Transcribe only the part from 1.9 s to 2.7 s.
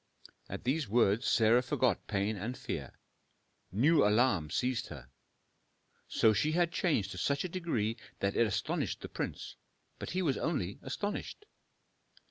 pain and